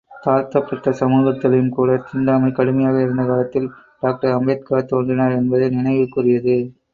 தாழ்த்தப்பட்ட 0.21 0.91
சமூகத்திலும் 0.91 1.69
கூடத் 1.69 2.07
தீண்டாமை 2.07 2.49
கடுமையாக 2.51 3.01
இருந்த 3.01 3.25
காலத்தில் 3.25 3.69
டாக்டர் 3.99 4.35
அம்பேத்கார் 4.37 4.89
தோன்றினார் 4.89 5.37
என்பது 5.37 5.67
நினைவுக்குரியது. 5.71 6.57